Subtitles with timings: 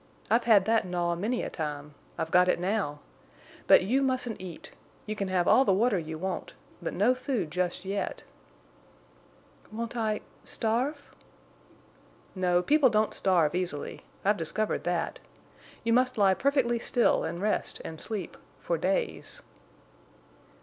[0.31, 1.93] "I've had that gnaw many a time.
[2.17, 3.01] I've got it now.
[3.67, 4.71] But you mustn't eat.
[5.05, 8.23] You can have all the water you want, but no food just yet."
[9.71, 11.11] "Won't I—starve?"
[12.33, 14.01] "No, people don't starve easily.
[14.25, 15.19] I've discovered that.
[15.83, 19.43] You must lie perfectly still and rest and sleep—for days."